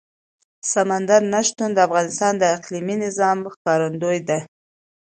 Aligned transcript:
سمندر 0.73 1.21
نه 1.33 1.41
شتون 1.47 1.69
د 1.73 1.79
افغانستان 1.87 2.33
د 2.37 2.43
اقلیمي 2.55 2.95
نظام 3.05 3.37
ښکارندوی 3.53 4.19
ده. 4.29 4.39